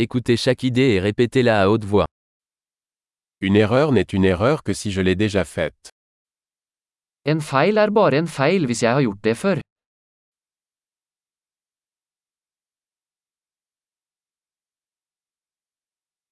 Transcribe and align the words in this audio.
Écoutez 0.00 0.36
chaque 0.36 0.62
idée 0.62 0.90
et 0.94 1.00
répétez-la 1.00 1.60
à 1.60 1.68
haute 1.68 1.84
voix. 1.84 2.06
Une 3.40 3.56
erreur 3.56 3.90
n'est 3.90 4.12
une 4.12 4.24
erreur 4.24 4.62
que 4.62 4.72
si 4.72 4.92
je 4.92 5.00
l'ai 5.00 5.16
déjà 5.16 5.44
faite. 5.44 5.90
En 7.26 7.40
feil 7.40 7.76
er 7.76 7.90
bare 7.90 8.14
en 8.22 8.28
feil 8.30 8.62
hvis 8.64 8.82
jeg 8.82 8.94
har 8.94 9.02
gjort 9.02 9.18
det 9.24 9.34
før. 9.34 9.58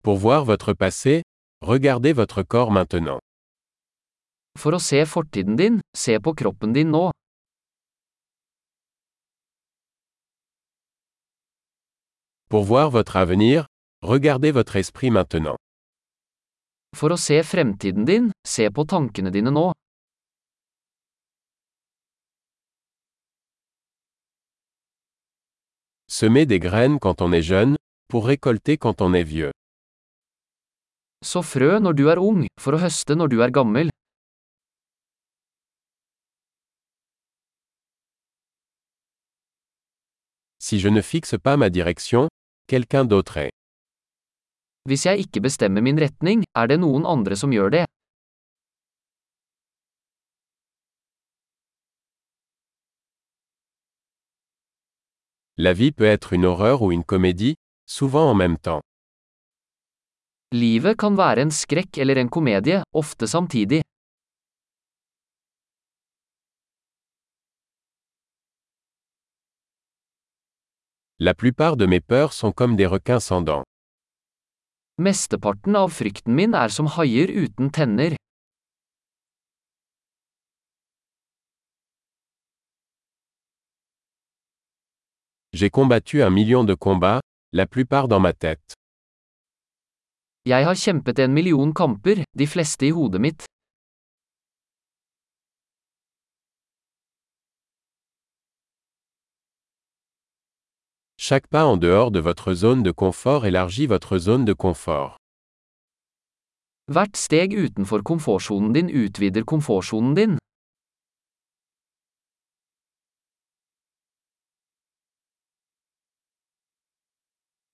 Pour 0.05 0.17
voir 0.17 0.45
votre 0.45 0.73
passé, 0.73 1.23
regardez 1.61 2.13
votre 2.13 2.45
corps 2.45 2.71
maintenant. 2.71 3.19
For 4.57 4.79
å 4.79 4.79
se 4.79 5.03
fortiden 5.11 5.59
din, 5.59 5.81
se 5.91 6.21
på 6.23 6.39
kroppen 6.39 6.73
din 6.73 6.95
nå. 6.95 7.11
Pour 12.49 12.63
voir 12.63 12.91
votre 12.91 13.17
avenir, 13.17 13.67
regardez 14.03 14.53
votre 14.53 14.77
esprit 14.77 15.11
maintenant. 15.11 15.57
For 16.95 17.11
å 17.11 17.17
se 17.19 17.41
fremtiden 17.43 18.07
din, 18.07 18.29
se 18.47 18.69
på 18.71 18.85
tankene 18.87 19.33
dine 19.35 19.51
nå. 19.51 19.73
Semez 26.07 26.47
des 26.47 26.61
graines 26.61 27.01
quand 27.01 27.21
on 27.21 27.33
est 27.33 27.43
jeune, 27.43 27.75
pour 28.09 28.27
récolter 28.27 28.79
quand 28.79 29.03
on 29.03 29.13
est 29.13 29.27
vieux. 29.27 29.51
Så 31.25 31.43
frø 31.43 31.81
når 31.81 31.99
du 31.99 32.07
er 32.07 32.23
ung, 32.23 32.47
for 32.63 32.79
å 32.79 32.79
høste 32.79 33.19
når 33.19 33.35
du 33.35 33.43
er 33.43 33.51
gammel. 33.51 33.91
Si 40.63 40.79
je 40.79 40.89
ne 40.89 41.03
fixe 41.03 41.39
pas 41.39 41.57
ma 41.57 41.71
direction, 41.71 42.29
quelqu'un 42.67 43.05
d'autre 43.05 43.37
est. 43.37 43.53
Hvis 44.89 45.07
jeg 45.07 45.19
ikke 45.27 45.41
bestemmer 45.41 45.83
min 45.83 45.99
retning, 45.99 46.45
er 46.55 46.67
det 46.71 46.79
noen 46.81 47.07
andre 47.07 47.37
som 47.37 47.51
gjør 47.51 47.71
det. 47.75 47.85
La 55.59 55.73
vie 55.73 55.91
peut 55.91 56.05
être 56.05 56.35
une 56.35 56.45
horreur 56.45 56.83
ou 56.83 56.93
une 56.93 57.05
comédie, 57.05 57.55
souvent 57.87 58.31
en 58.31 58.35
même 58.35 58.59
temps. 58.59 58.83
Livet 60.53 60.95
kan 60.99 61.17
være 61.17 61.43
en 61.47 61.51
skrekk 61.51 61.99
eller 61.99 62.21
en 62.21 62.29
komedie, 62.29 62.83
ofte 62.93 63.27
samtidig. 63.27 63.83
La 71.19 71.33
plupart 71.33 71.79
de 71.79 71.87
mes 71.87 72.01
peurs 72.01 72.35
sont 72.35 72.53
comme 72.53 72.77
des 72.77 72.85
requins 72.85 73.21
sans 73.21 73.41
dents. 73.41 73.65
Mesteparten 75.01 75.77
av 75.77 75.89
frykten 75.89 76.35
min 76.37 76.53
er 76.53 76.69
som 76.69 76.91
haier 76.93 77.33
uten 77.33 77.71
tenner. 77.73 78.17
J'ai 85.55 85.71
combattu 85.71 86.21
un 86.23 86.29
million 86.29 86.65
de 86.65 86.75
combats, 86.75 87.23
la 87.53 87.67
plupart 87.67 88.09
dans 88.09 88.21
ma 88.21 88.35
tête. 88.35 88.77
Jeg 90.45 90.69
har 90.69 90.77
kjempet 90.77 91.19
en 91.25 91.33
million 91.33 91.73
kamper, 91.73 92.25
de 92.37 92.47
fleste 92.47 92.85
i 92.85 92.93
hodet 92.93 93.21
mitt. 93.25 93.49
Chaque 101.29 101.49
pas 101.49 101.65
en 101.65 101.77
dehors 101.77 102.13
de 102.13 102.21
votre 102.21 102.55
zone 102.55 102.85
de 102.85 102.93
confort 102.93 103.47
élargit 103.47 103.89
votre 103.89 104.17
zone 104.17 104.45
de 104.45 104.53
confort. 104.53 105.17
Hvert 106.87 107.17
steg 107.17 107.53
utenfor 107.53 108.05
komfortsonen 108.05 108.71
din 108.73 108.87
utvider 108.87 109.43
komfortsonen 109.43 110.15
din. 110.15 110.37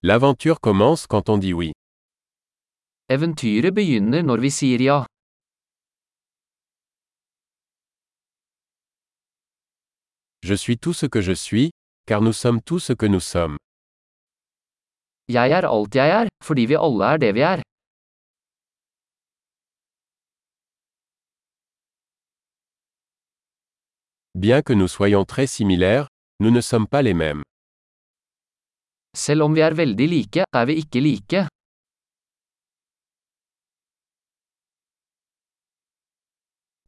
L'aventure 0.02 0.58
commence 0.58 1.06
quand 1.06 1.28
on 1.28 1.36
dit 1.36 1.52
oui. 1.52 1.72
Eventyret 3.10 3.70
begynner 3.70 4.22
når 4.22 4.38
vi 4.38 4.50
sier 4.50 4.80
ja. 4.80 5.04
Je 10.40 10.54
suis 10.54 10.78
tout 10.78 10.94
ce 10.94 11.04
que 11.04 11.20
je 11.20 11.34
suis, 11.34 11.70
car 12.06 12.20
nous 12.20 12.32
sommes 12.32 12.60
tout 12.62 12.80
ce 12.80 12.92
que 12.92 13.06
nous 13.06 13.20
sommes. 13.20 13.56
Jeg 15.28 15.50
er 15.50 15.64
alt 15.68 15.94
jeg 15.94 16.10
er, 16.10 16.26
fordi 16.44 16.64
vi 16.66 16.74
alle 16.74 17.04
er 17.12 17.18
det 17.18 17.34
vi 17.34 17.40
er. 17.40 17.62
Bien 24.34 24.62
que 24.62 24.72
nous 24.72 24.88
soyons 24.88 25.24
très 25.24 25.46
similaires, 25.46 26.08
nous 26.40 26.50
ne 26.50 26.60
sommes 26.60 26.88
pas 26.88 27.02
les 27.02 27.14
mêmes. 27.14 27.42
Selv 29.14 29.42
om 29.42 29.54
vi 29.54 29.60
er 29.60 29.74
veldig 29.74 30.08
like, 30.08 30.44
er 30.52 30.64
vi 30.66 30.74
ikke 30.82 31.00
like. 31.00 31.46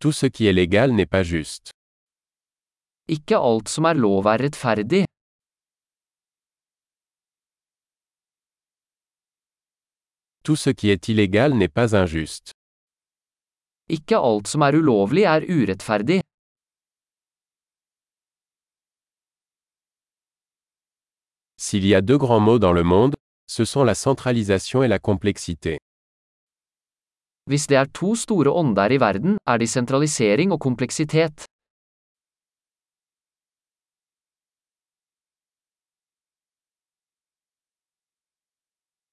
Tout 0.01 0.13
ce 0.13 0.27
qui 0.27 0.47
est 0.47 0.53
légal 0.53 0.93
n'est 0.93 1.07
pas 1.07 1.23
juste. 1.23 1.71
Ikke 3.09 3.37
alt 3.37 3.69
som 3.69 3.85
er 3.85 3.99
lov 4.01 4.25
er 4.33 4.41
rettferdig. 4.47 5.05
Tout 10.45 10.57
ce 10.57 10.71
qui 10.71 10.89
est 10.91 11.09
illégal 11.09 11.53
n'est 11.55 11.69
pas 11.69 11.93
injuste. 11.95 12.53
Ikke 13.89 14.17
alt 14.17 14.49
som 14.49 14.63
er 14.65 14.77
ulovlig 14.81 15.25
er 15.29 15.45
urettferdig. 15.45 16.21
S'il 21.61 21.87
y 21.87 21.95
a 21.95 22.01
deux 22.01 22.19
grands 22.19 22.41
mots 22.41 22.59
dans 22.59 22.73
le 22.73 22.85
monde, 22.85 23.15
ce 23.47 23.65
sont 23.65 23.85
la 23.85 23.95
centralisation 23.95 24.83
et 24.83 24.89
la 24.89 24.99
complexité. 24.99 25.79
Hvis 27.47 27.67
det 27.67 27.77
er 27.77 27.85
to 27.93 28.15
store 28.17 28.51
ånder 28.51 28.93
i 28.93 29.01
verden, 29.01 29.37
er 29.47 29.59
de 29.59 29.67
sentralisering 29.67 30.53
og 30.53 30.61
kompleksitet. 30.61 31.45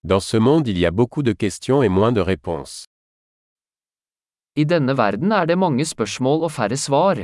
Dans 0.04 0.20
ce 0.20 0.38
monde 0.38 0.68
il 0.68 0.80
y 0.80 0.86
a 0.88 0.92
beaucoup 0.92 1.22
de 1.22 1.32
questions 1.32 1.84
et 1.84 1.90
moins 1.90 2.12
de 2.12 2.22
réponses. 2.22 2.86
I 4.56 4.66
denne 4.66 4.94
verden 4.98 5.32
er 5.32 5.46
det 5.46 5.58
mange 5.58 5.86
spørsmål 5.86 6.42
og 6.48 6.52
færre 6.52 6.78
svar. 6.78 7.22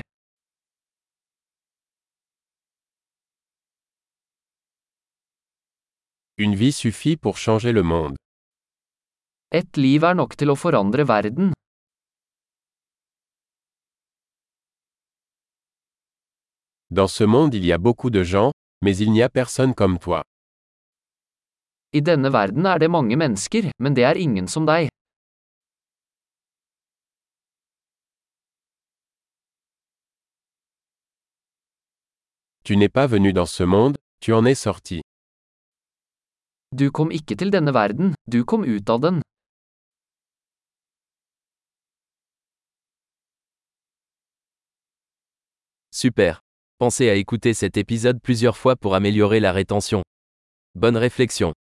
Une 6.38 6.56
vie 6.56 6.72
suffit 6.72 7.18
pour 7.18 7.38
changer 7.38 7.72
le 7.74 7.82
monde. 7.82 8.16
Et 9.52 9.78
liv 9.78 10.04
er 10.04 10.14
nok 10.14 10.38
til 10.38 10.54
å 10.54 10.56
forandre 10.56 11.04
verden. 11.10 11.54
Dans 16.92 17.08
ce 17.08 17.24
monde 17.24 17.56
il 17.56 17.66
y 17.66 17.72
a 17.72 17.80
beaucoup 17.80 18.12
de 18.12 18.24
gens, 18.24 18.52
mais 18.84 18.96
il 18.98 19.12
n'y 19.12 19.24
a 19.24 19.30
personne 19.30 19.74
comme 19.74 19.98
toi. 19.98 20.24
I 21.94 22.02
denne 22.02 22.34
verden 22.34 22.66
er 22.66 22.80
det 22.80 22.90
mange 22.92 23.16
mennesker, 23.16 23.72
men 23.80 23.96
det 23.96 24.04
er 24.04 24.20
ingen 24.20 24.48
som 24.48 24.66
deg. 24.68 24.90
Tu 32.64 32.76
n'es 32.76 32.90
pas 32.90 33.08
venu 33.08 33.32
dans 33.32 33.46
ce 33.46 33.64
monde, 33.64 33.96
tu 34.20 34.34
en 34.34 34.46
es 34.46 34.56
sorti. 34.56 35.02
Du 36.74 36.92
kom 36.92 37.12
ikke 37.12 37.36
til 37.40 37.52
denne 37.52 37.72
verden, 37.74 38.14
du 38.28 38.44
kom 38.44 38.66
ut 38.68 38.90
av 38.90 39.00
den. 39.00 39.22
Super. 45.92 46.42
Pensez 46.78 47.10
à 47.10 47.16
écouter 47.16 47.54
cet 47.54 47.78
épisode 47.78 48.22
plusieurs 48.22 48.58
fois 48.58 48.76
pour 48.76 48.94
améliorer 48.94 49.40
la 49.40 49.52
rétention. 49.52 50.04
Bonne 50.76 50.98
réflexion. 50.98 51.54